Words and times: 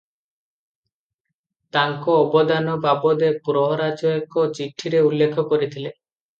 ତାଙ୍କ 1.77 2.15
ଅବଦାନ 2.23 2.75
ବାବଦେ 2.87 3.31
ପ୍ରହରାଜ 3.51 4.17
ଏକ 4.17 4.49
ଚିଠିରେ 4.59 5.07
ଉଲ୍ଲେଖ 5.13 5.49
କରିଥିଲେ। 5.55 5.97